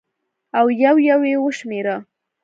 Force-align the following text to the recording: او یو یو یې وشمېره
او 0.57 0.65
یو 0.85 0.95
یو 1.09 1.19
یې 1.29 1.35
وشمېره 1.43 1.95